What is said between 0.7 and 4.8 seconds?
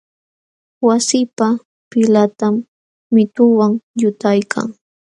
Wasipa pilqantam mituwan llutaykan.